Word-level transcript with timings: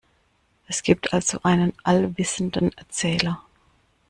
Es 0.67 0.81
gibt 0.81 1.13
also 1.13 1.41
einen 1.43 1.73
allwissenden 1.83 2.75
Erzähler. 2.75 3.43